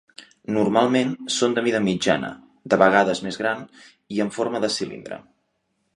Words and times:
Normalment 0.53 1.11
són 1.35 1.53
de 1.57 1.63
mida 1.67 1.81
mitjana, 1.89 2.31
de 2.75 2.81
vegades 2.85 3.21
més 3.27 3.37
grans, 3.43 3.87
i 4.17 4.21
amb 4.27 4.35
forma 4.39 4.63
de 4.65 4.73
cilindre. 4.81 5.25